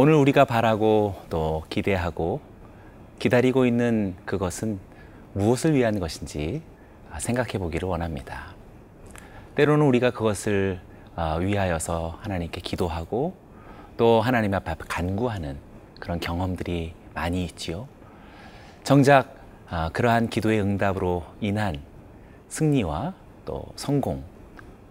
[0.00, 2.40] 오늘 우리가 바라고 또 기대하고
[3.18, 4.78] 기다리고 있는 그것은
[5.32, 6.62] 무엇을 위한 것인지
[7.18, 8.54] 생각해 보기를 원합니다.
[9.56, 10.78] 때로는 우리가 그것을
[11.16, 13.34] 어, 위하여서 하나님께 기도하고
[13.96, 15.58] 또 하나님 앞에 간구하는
[15.98, 17.88] 그런 경험들이 많이 있지요.
[18.84, 19.34] 정작
[19.68, 21.82] 어, 그러한 기도의 응답으로 인한
[22.50, 24.22] 승리와 또 성공,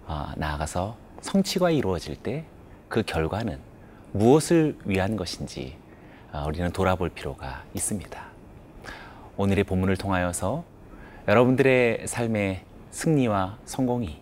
[0.05, 2.43] 어, 나아가서 성취가 이루어질 때
[2.89, 3.59] 그 결과는
[4.17, 5.77] 무엇을 위한 것인지
[6.47, 8.27] 우리는 돌아볼 필요가 있습니다.
[9.37, 10.63] 오늘의 본문을 통하여서
[11.27, 14.19] 여러분들의 삶의 승리와 성공이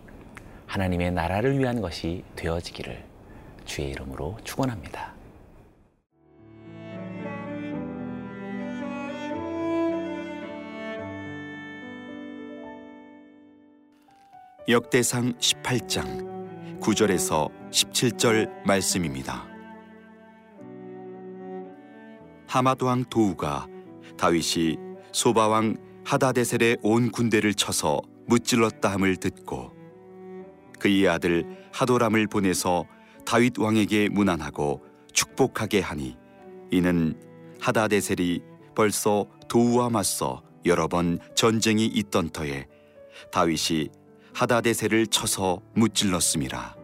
[0.66, 3.04] 하나님의 나라를 위한 것이 되어지기를
[3.64, 5.14] 주의 이름으로 축원합니다.
[14.68, 19.55] 역대상 18장 9절에서 17절 말씀입니다.
[22.56, 23.68] 하마드 왕 도우가
[24.16, 24.78] 다윗이
[25.12, 25.76] 소바 왕
[26.06, 29.72] 하다데셀의 온 군대를 쳐서 무찔렀다 함을 듣고
[30.78, 32.86] 그의 아들 하도람을 보내서
[33.26, 34.82] 다윗 왕에게 문안하고
[35.12, 36.16] 축복하게 하니
[36.70, 37.20] 이는
[37.60, 38.40] 하다데셀이
[38.74, 42.68] 벌써 도우와 맞서 여러 번 전쟁이 있던 터에
[43.32, 43.90] 다윗이
[44.32, 46.74] 하다데셀을 쳐서 무찔렀습니다.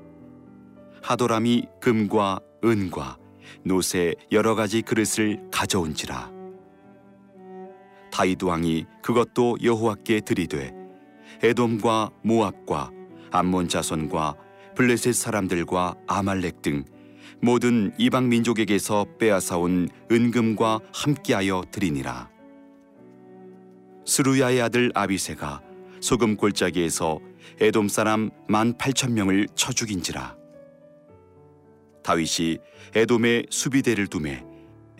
[1.02, 3.21] 하도람이 금과 은과
[3.64, 6.30] 노새 여러 가지 그릇을 가져온지라
[8.12, 10.74] 다윗 왕이 그것도 여호와께 드리되
[11.42, 12.90] 에돔과 모압과
[13.30, 14.36] 암몬 자손과
[14.76, 16.84] 블레셋 사람들과 아말렉 등
[17.40, 22.30] 모든 이방 민족에게서 빼앗아온 은금과 함께하여 드리니라.
[24.06, 25.60] 스루야의 아들 아비세가
[26.00, 27.18] 소금 골짜기에서
[27.60, 30.36] 에돔 사람 만 팔천 명을 쳐 죽인지라.
[32.02, 32.58] 다윗이
[32.94, 34.44] 에돔의 수비대를 두매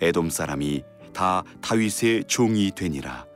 [0.00, 0.82] 에돔 사람이
[1.12, 3.26] 다 다윗의 종이 되니라.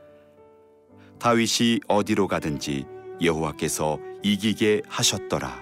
[1.19, 2.85] 다윗이 어디로 가든지
[3.21, 5.61] 여호와께서 이기게 하셨더라.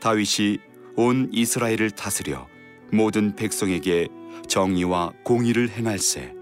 [0.00, 0.58] 다윗이
[0.96, 2.46] 온 이스라엘을 다스려
[2.92, 4.08] 모든 백성에게
[4.48, 6.32] 정의와 공의를 행할세.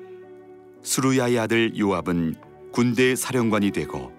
[0.82, 2.34] 수루야의 아들 요압은
[2.72, 4.12] 군대 사령관이 되고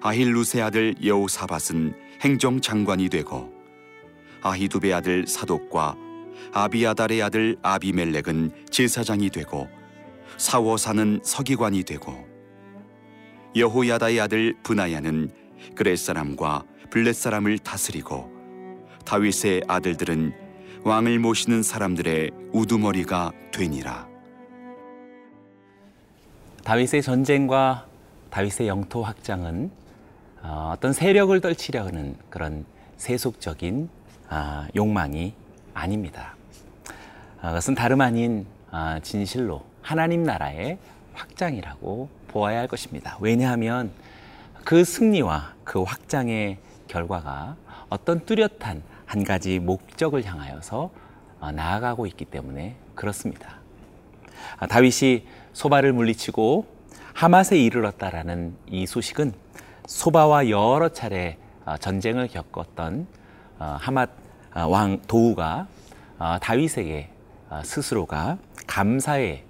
[0.00, 3.52] 아힐루세 아들 여호사밧은 행정장관이 되고
[4.42, 5.96] 아히두베 아들 사독과
[6.52, 9.68] 아비아달의 아들 아비멜렉은 제사장이 되고
[10.36, 12.12] 사워사는 서기관이 되고
[13.54, 15.30] 여호야다의 아들 분하야는
[15.74, 18.30] 그렛 사람과 블렛 사람을 다스리고
[19.04, 20.32] 다윗의 아들들은
[20.84, 24.08] 왕을 모시는 사람들의 우두머리가 되니라.
[26.64, 27.86] 다윗의 전쟁과
[28.30, 29.70] 다윗의 영토 확장은
[30.42, 32.64] 어, 어떤 세력을 떨치려는 그런
[32.96, 33.88] 세속적인
[34.34, 35.34] 아, 욕망이
[35.74, 36.36] 아닙니다.
[37.42, 40.78] 아, 그것은 다름 아닌 아, 진실로 하나님 나라의
[41.12, 43.18] 확장이라고 보아야 할 것입니다.
[43.20, 43.90] 왜냐하면
[44.64, 46.56] 그 승리와 그 확장의
[46.88, 47.56] 결과가
[47.90, 50.90] 어떤 뚜렷한 한 가지 목적을 향하여서
[51.40, 53.56] 어, 나아가고 있기 때문에 그렇습니다.
[54.56, 56.64] 아, 다윗이 소바를 물리치고
[57.12, 59.34] 하맛에 이르렀다라는 이 소식은
[59.86, 63.06] 소바와 여러 차례 어, 전쟁을 겪었던
[63.58, 64.21] 어, 하맛
[64.54, 65.66] 왕 도우가
[66.40, 67.08] 다윗에게
[67.64, 69.44] 스스로가 감사의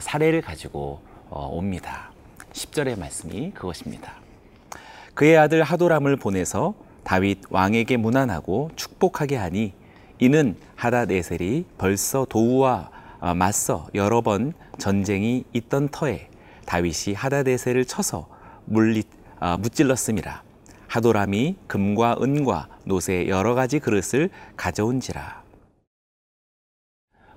[0.00, 1.00] 사례를 가지고
[1.30, 2.10] 옵니다.
[2.52, 4.14] 10절의 말씀이 그것입니다.
[5.14, 6.74] 그의 아들 하도람을 보내서
[7.04, 9.72] 다윗 왕에게 문안하고 축복하게 하니
[10.18, 12.90] 이는 하다네셀이 벌써 도우와
[13.20, 16.28] 어, 맞서 여러 번 전쟁이 있던 터에
[16.66, 18.28] 다윗이 하다네셀을 쳐서
[18.64, 19.04] 물리
[19.40, 20.42] 어, 무찔렀음이라
[20.88, 25.42] 하도람이 금과 은과 노새 여러 가지 그릇을 가져온지라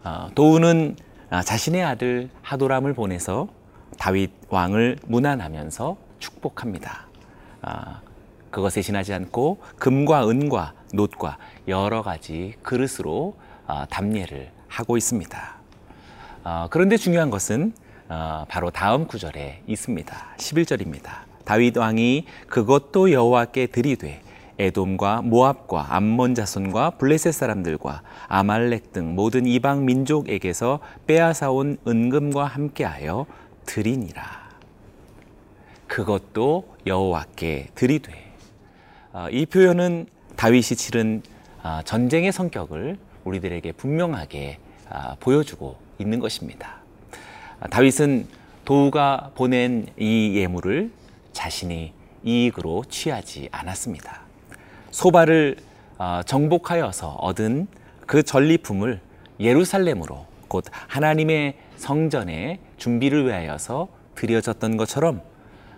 [0.03, 0.95] 어, 도우는
[1.43, 3.49] 자신의 아들 하도람을 보내서
[3.97, 7.07] 다윗 왕을 문안하면서 축복합니다.
[8.51, 11.37] 그것에 지나지 않고 금과 은과 놋과
[11.67, 13.35] 여러 가지 그릇으로
[13.67, 15.55] 어, 답례를 하고 있습니다.
[16.43, 17.73] 어, 그런데 중요한 것은
[18.07, 20.35] 어, 바로 다음 구절에 있습니다.
[20.37, 21.28] 11절입니다.
[21.49, 24.21] 다윗 왕이 그것도 여호와께 드리되
[24.59, 33.25] 에돔과 모압과 암몬 자손과 블레셋 사람들과 아말렉 등 모든 이방 민족에게서 빼앗아 온 은금과 함께하여
[33.65, 34.47] 드리니라.
[35.87, 38.13] 그것도 여호와께 드리되
[39.13, 40.05] 어, 이 표현은
[40.35, 41.23] 다윗이 치른
[41.63, 44.59] 어, 전쟁의 성격을 우리들에게 분명하게
[44.91, 46.75] 어, 보여주고 있는 것입니다.
[47.71, 48.27] 다윗은
[48.65, 50.98] 도우가 보낸 이 예물을
[51.33, 51.93] 자신이
[52.23, 54.21] 이익으로 취하지 않았습니다.
[54.91, 55.57] 소바를
[56.25, 57.67] 정복하여서 얻은
[58.05, 59.01] 그 전리품을
[59.39, 65.21] 예루살렘으로 곧 하나님의 성전의 준비를 위하여서 드려졌던 것처럼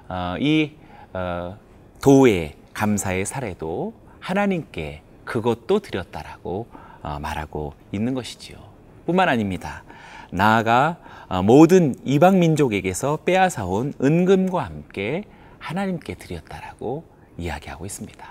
[0.08, 0.72] 어, 이
[1.14, 1.58] 어,
[2.02, 6.68] 도의 감사의 사례도 하나님께 그것도 드렸다라고
[7.04, 8.58] 어, 말하고 있는 것이지요.
[9.06, 9.84] 뿐만 아닙니다.
[10.32, 15.26] 나아가 어, 모든 이방 민족에게서 빼앗아온 은금과 함께
[15.62, 17.06] 하나님께 드렸다라고
[17.38, 18.28] 이야기하고 있습니다.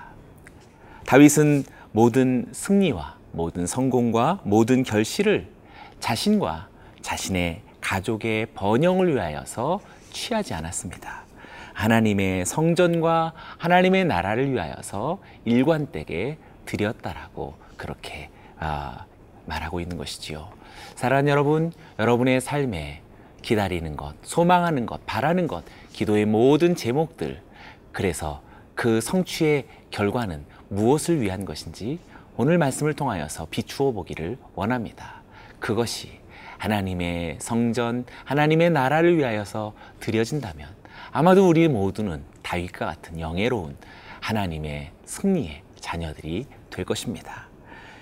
[1.07, 5.49] 다윗은 모든 승리와 모든 성공과 모든 결실을
[6.01, 6.69] 자신과
[7.01, 9.81] 자신의 가족의 번영을 위하여서
[10.13, 11.25] 취하지 않았습니다.
[11.73, 16.37] 하나님의 성전과 하나님의 나라를 위하여서 일관되게
[16.67, 18.29] 드렸다라고 그렇게
[18.59, 19.07] 아,
[19.47, 20.51] 말하고 있는 것이지요.
[20.97, 23.03] 사랑하는 여러분, 여러분의 삶에
[23.43, 27.41] 기다리는 것, 소망하는 것, 바라는 것, 기도의 모든 제목들,
[27.93, 28.43] 그래서
[28.75, 31.99] 그 성취의 결과는 무엇을 위한 것인지
[32.37, 35.23] 오늘 말씀을 통하여서 비추어 보기를 원합니다.
[35.59, 36.21] 그것이
[36.59, 40.69] 하나님의 성전, 하나님의 나라를 위하여서 드려진다면
[41.13, 43.77] 아마도 우리 모두는 다윗과 같은 영예로운
[44.21, 47.49] 하나님의 승리의 자녀들이 될 것입니다.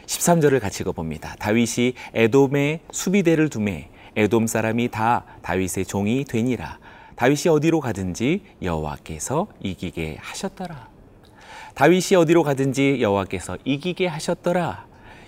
[0.06, 1.36] 13절을 같이 읽어봅니다.
[1.38, 6.80] 다윗이 에돔의 수비대를 두매 에돔 사람이 다 다윗의 종이 되니라.
[7.14, 10.88] 다윗이 어디로 가든지 여호와께서 이기게 하셨더라.
[11.76, 14.86] 다윗이 어디로 가든지 여호와께서 이기게 하셨더라.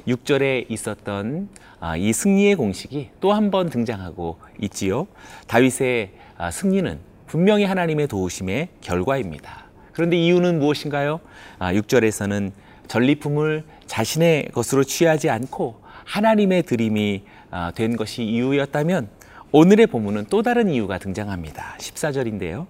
[0.08, 1.48] 6절에 있었던
[1.78, 5.06] 아, 이 승리의 공식이 또 한 번 등장하고 있지요.
[5.46, 6.98] 다윗의 아, 승리는
[7.28, 9.66] 분명히 하나님의 도우심의 결과입니다.
[9.92, 11.20] 그런데 이유는 무엇인가요?
[11.60, 17.22] 6절에서는 아, 전리품을 자신의 것으로 취하지 않고 하나님의 드림이
[17.52, 19.08] 아, 된 것이 이유였다면
[19.52, 21.76] 오늘의 본문은 또 다른 이유가 등장합니다.
[21.78, 22.66] 14절인데요.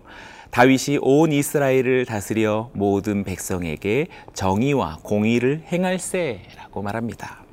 [0.50, 7.44] 다윗이 온 이스라엘을 다스려 모든 백성에게 정의와 공의를 행할세라고 말합니다.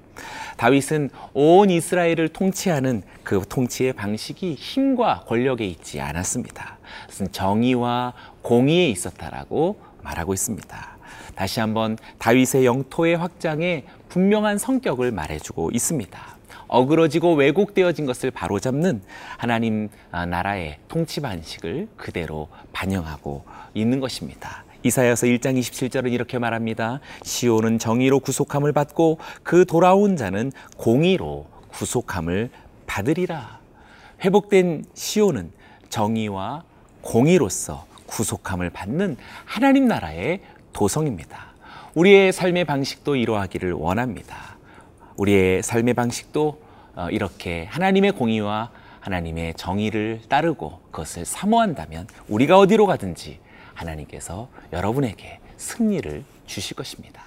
[0.57, 6.79] 다윗은 온 이스라엘을 통치하는 그 통치의 방식이 힘과 권력에 있지 않았습니다.
[7.31, 10.96] 정의와 공의에 있었다라고 말하고 있습니다.
[11.37, 16.19] 다시 한번 다윗의 영토의 확장에 분명한 성격을 말해주고 있습니다.
[16.67, 19.03] 어그러지고 왜곡되어진 것을 바로잡는
[19.37, 23.45] 하나님 아, 나라의 통치 방식을 그대로 반영하고
[23.75, 24.65] 있는 것입니다.
[24.81, 27.01] 이사야서 1장 27절은 이렇게 말합니다.
[27.23, 32.49] 시온은 정의로 구속함을 받고 그 돌아온 자는 공의로 구속함을
[32.87, 33.59] 받으리라.
[34.23, 35.51] 회복된 시온은
[35.89, 36.63] 정의와
[37.01, 40.41] 공의로서 구속함을 받는 하나님 나라의
[40.77, 41.53] 도성입니다.
[41.95, 44.57] 우리의 삶의 방식도 이러하기를 원합니다.
[45.15, 46.61] 우리의 삶의 방식도
[46.95, 48.69] 어, 이렇게 하나님의 공의와
[48.99, 53.39] 하나님의 정의를 따르고 그것을 사모한다면 우리가 어디로 가든지
[53.73, 57.23] 하나님께서 여러분에게 승리를 주실 것입니다.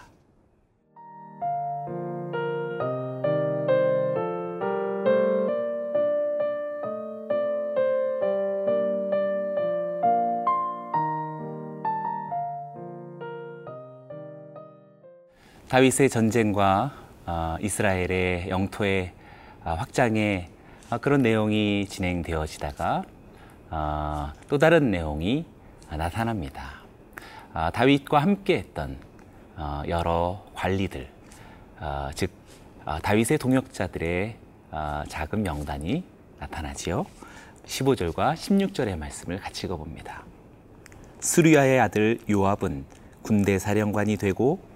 [15.71, 16.93] 다윗의 전쟁과
[17.27, 19.13] 어, 이스라엘의 영토의
[19.63, 20.49] 어, 확장에
[20.91, 23.05] 어, 그런 내용이 진행되어지다가
[24.49, 25.47] 또 다른 내용이
[25.89, 26.81] 나타납니다.
[27.73, 28.97] 다윗과 함께했던
[29.87, 31.09] 여러 관리들,
[32.17, 32.33] 즉
[33.05, 34.35] 다윗의 동역자들의
[35.07, 36.03] 작은 명단이
[36.41, 37.07] 나타나지요.
[37.67, 40.25] 15절과 16절의 말씀을 같이 읽어봅니다.
[41.21, 42.85] 수리아의 아들 요압은
[43.23, 44.70] 군대 사령관이 되고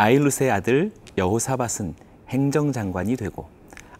[0.00, 1.94] 아일루스의 아들 여호사밧은
[2.30, 3.50] 행정장관이 되고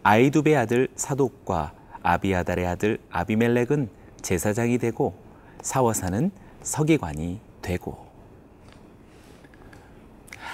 [0.01, 3.87] 아이두베의 아들 사독과 아비아달의 아들 아비멜렉은
[4.23, 5.13] 제사장이 되고
[5.61, 6.31] 사워사는
[6.63, 8.03] 서기관이 되고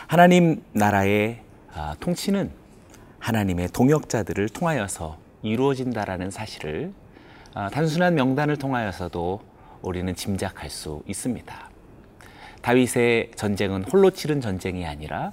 [0.08, 1.40] 하나님 나라의
[1.74, 2.52] 아, 통치는
[3.20, 6.92] 하나님의 동역자들을 통하여서 이루어진다라는 사실을
[7.54, 9.40] 아, 단순한 명단을 통하여서도
[9.82, 11.77] 우리는 짐작할 수 있습니다.
[12.62, 15.32] 다윗의 전쟁은 홀로 치른 전쟁이 아니라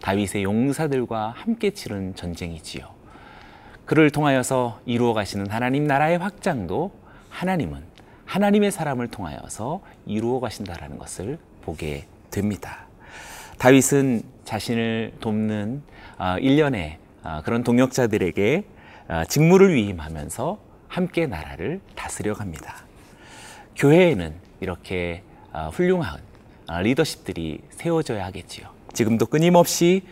[0.00, 2.84] 다윗의 용사들과 함께 치른 전쟁이지요.
[3.84, 6.92] 그를 통하여서 이루어 가시는 하나님 나라의 확장도
[7.28, 7.82] 하나님은
[8.24, 12.86] 하나님의 사람을 통하여서 이루어 가신다라는 것을 보게 됩니다.
[13.58, 15.82] 다윗은 자신을 돕는
[16.16, 18.64] 아, 일련의 아, 그런 동역자들에게
[19.08, 20.58] 아, 직무를 위임하면서
[20.88, 22.84] 함께 나라를 다스려 갑니다.
[23.76, 25.22] 교회에는 이렇게
[25.72, 26.29] 훌륭한 아,
[26.78, 28.68] 리더십들이 세워져야 하겠지요.
[28.92, 30.02] 지금도 끊임없이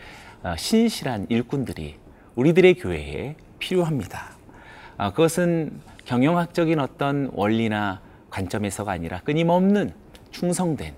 [0.43, 1.95] 아, 신실한 일꾼들이
[2.35, 4.35] 우리들의 교회에 필요합니다.
[4.97, 9.93] 아, 그것은 경영학적인 어떤 원리나 관점에서가 아니라 끊임없는
[10.31, 10.93] 충성된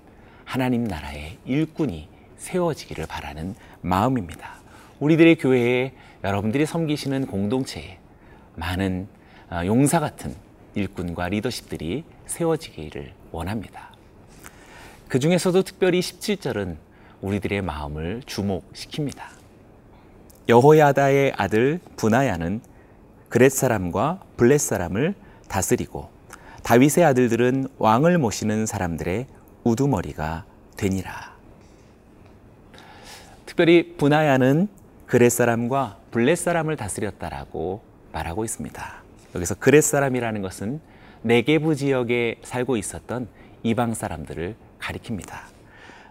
[0.46, 4.56] 하나님 나라의 일꾼이 세워지기를 바라는 마음입니다.
[5.00, 8.00] 우리들의 교회에 여러분들이 섬기시는 공동체에
[8.56, 9.08] 많은
[9.50, 10.36] 어, 용사 같은
[10.76, 13.91] 일꾼과 리더십들이 세워지기를 원합니다.
[15.12, 16.78] 그 중에서도 특별히 17절은
[17.20, 19.22] 우리들의 마음을 주목시킵니다.
[20.48, 22.62] 여호야다의 아들 분하야는
[23.28, 25.14] 그렛 사람과 블렛 사람을
[25.50, 26.08] 다스리고
[26.64, 29.28] 다윗의 아들들은 왕을 모시는 사람들의
[29.66, 30.46] 우두머리가
[30.78, 31.36] 되니라.
[33.46, 34.70] 특별히 분하야는
[35.08, 37.82] 그렛 사람과 블렛 사람을 다스렸다라고
[38.14, 38.94] 말하고 있습니다.
[39.36, 40.80] 여기서 그렛 사람이라는 것은
[41.24, 43.28] 네게부 지역에 살고 있었던
[43.64, 45.34] 이방 사람들을 가리킵니다.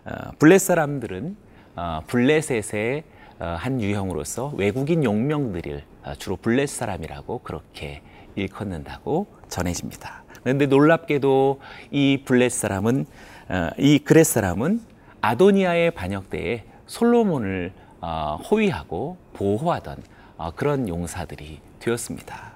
[0.06, 1.36] 어, 블렛 사람들은
[1.76, 3.04] 어, 블레셋의
[3.40, 8.02] 어, 한 유형으로서 외국인 용명들을 어, 주로 블렛 사람이라고 그렇게
[8.36, 10.24] 일컫는다고 전해집니다.
[10.42, 11.60] 그런데 놀랍게도
[11.90, 13.06] 이 블렛 사람은
[13.48, 14.80] 어, 이 그렛 사람은
[15.20, 20.02] 아도니아의 반역 때에 솔로몬을 어, 호위하고 보호하던
[20.36, 22.52] 어, 그런 용사들이 되었습니다.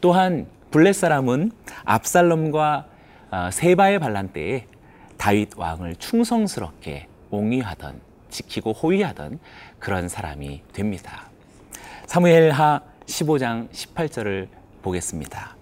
[0.00, 1.52] 또한 블렛 사람은
[1.84, 2.86] 압살롬과
[3.30, 4.66] 어, 세바의 반란 때에
[5.16, 9.38] 다윗 왕을 충성스럽게 옹위하던 지키고 호위하던
[9.78, 11.28] 그런 사람이 됩니다.
[12.06, 14.48] 사무엘하 15장 18절을
[14.82, 15.56] 보겠습니다.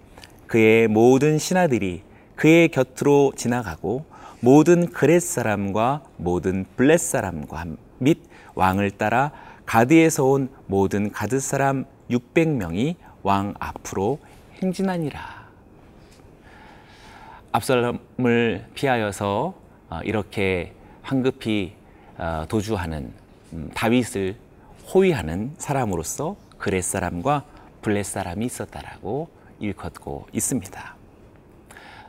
[0.47, 2.03] 그의 모든 신하들이
[2.35, 4.05] 그의 곁으로 지나가고
[4.41, 7.65] 모든 그렛 사람과 모든 블렛 사람과
[7.97, 8.19] 및
[8.53, 9.31] 왕을 따라
[9.65, 14.19] 가드에서 온 모든 가드 사람 600명이 왕 앞으로
[14.61, 15.44] 행진하니라.
[17.55, 19.53] 압살롬을 피하여서
[19.89, 21.73] 어, 이렇게 황급히
[22.17, 23.13] 어, 도주하는
[23.53, 24.35] 음, 다윗을
[24.93, 27.45] 호위하는 사람으로서 그렛 사람과
[27.81, 29.29] 블렛 사람이 있었다라고
[29.61, 30.95] 일컫고 있습니다.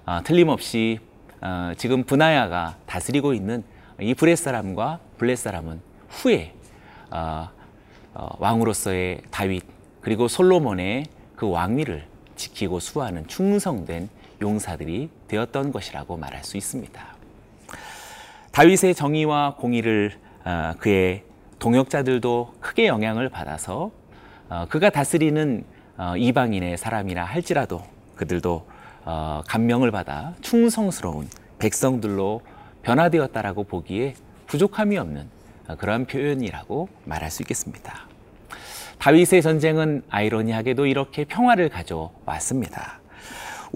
[0.07, 0.99] 어, 틀림없이
[1.41, 3.63] 어, 지금 분하야가 다스리고 있는
[4.01, 6.55] 이 블렛 사람과 블렛 사람은 후에
[7.13, 7.49] 어,
[8.15, 9.63] 어, 왕으로서의 다윗
[10.01, 11.05] 그리고 솔로몬의
[11.37, 14.09] 그 왕위를 지키고 수호하는 충성된
[14.43, 17.17] 용사들이 되었던 것이라고 말할 수 있습니다.
[18.53, 20.13] 다윗의 정의와 공의를
[20.45, 21.25] 어, 그의
[21.59, 23.91] 동역자들도 크게 영향을 받아서
[24.49, 25.65] 어, 그가 다스리는
[25.99, 27.83] 어, 이방인의 사람이라 할지라도
[28.17, 28.67] 그들도
[29.05, 31.29] 어, 감명을 받아 충성스러운
[31.59, 32.43] 백성들로
[32.83, 34.15] 변화되었다라고 보기에
[34.47, 35.29] 부족함이 없는
[35.69, 38.07] 어, 그런 표현이라고 말할 수 있겠습니다.
[38.99, 43.01] 다윗의 전쟁은 아이러니하게도 이렇게 평화를 가져왔습니다.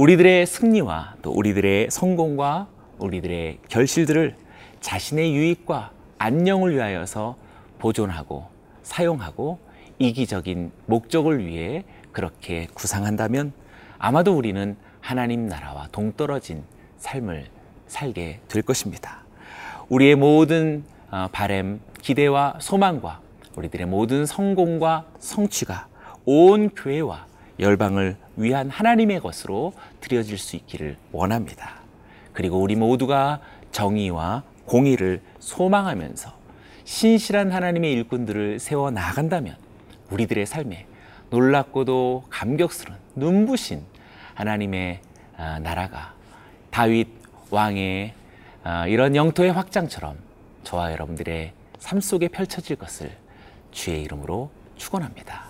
[0.01, 2.69] 우리들의 승리와 또 우리들의 성공과
[3.01, 4.35] 우리들의 결실들을
[4.81, 7.37] 자신의 유익과 안녕을 위하여서
[7.79, 8.47] 보존하고
[8.83, 9.59] 사용하고
[9.99, 13.53] 이기적인 목적을 위해 그렇게 구상한다면
[13.99, 16.65] 아마도 우리는 하나님 나라와 동떨어진
[16.97, 17.49] 삶을
[17.87, 19.25] 살게 될 것입니다.
[19.91, 23.21] 우리의 모든 어, 바램, 기대와 소망과
[23.55, 25.89] 우리들의 모든 성공과 성취가
[26.25, 27.27] 온 교회와
[27.61, 31.81] 열방을 위한 하나님의 것으로 드려질 수 있기를 원합니다.
[32.33, 33.41] 그리고 우리 모두가
[33.71, 36.33] 정의와 공의를 소망하면서
[36.85, 39.57] 신실한 하나님의 일꾼들을 세워 나간다면
[40.11, 40.87] 우리들의 삶에
[41.31, 43.83] 놀랍고도 감격스러운 눈부신
[44.35, 45.01] 하나님의
[45.37, 46.15] 아, 나라가
[46.71, 47.09] 다윗
[47.51, 48.15] 왕의
[48.63, 50.17] 아, 이런 영토의 확장처럼
[50.65, 53.11] 저와 여러분들의 삶 속에 펼쳐질 것을
[53.71, 55.47] 주의 이름으로 축원합니다.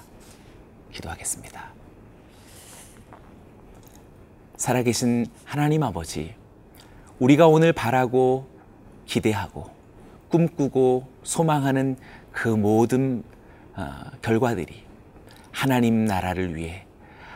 [0.93, 1.80] 기도하겠습니다.
[4.61, 6.35] 살아계신 하나님 아버지,
[7.19, 8.47] 우리가 오늘 바라고
[9.07, 9.71] 기대하고
[10.29, 11.97] 꿈꾸고 소망하는
[12.31, 13.25] 그 모든
[13.75, 13.88] 어,
[14.21, 14.85] 결과들이
[15.50, 16.85] 하나님 나라를 위해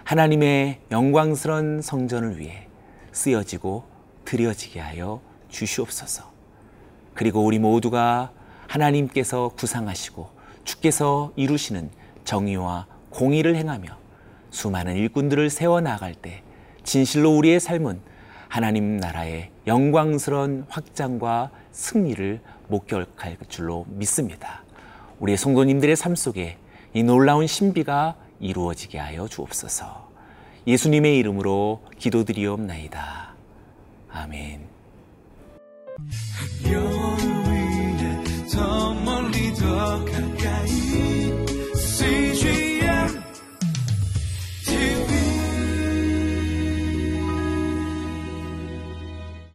[0.04, 2.69] 하나님의 영광스러운 성전을 위해
[3.12, 3.85] 쓰여지고
[4.26, 6.31] 드려지게 하여 주시옵소서.
[7.14, 8.33] 그리고 우리 모두가
[8.66, 10.28] 하나님께서 구상하시고
[10.64, 11.88] 주께서 이루시는
[12.25, 13.97] 정의와 공의를 행하며
[14.50, 16.44] 수많은 일꾼들을 세워 나갈 때
[16.85, 18.00] 진실로 우리의 삶은
[18.49, 24.62] 하나님 나라의 영광스러운 확장과 승리를 목격할 줄로 믿습니다.
[25.19, 26.57] 우리의 성도님들의 삶 속에
[26.93, 30.09] 이 놀라운 신비가 이루어지게 하여 주옵소서.
[30.67, 33.35] 예수님의 이름으로 기도드리옵나이다.
[34.11, 34.61] 아멘.
[36.62, 40.34] 별 위에 더 멀리 더 가.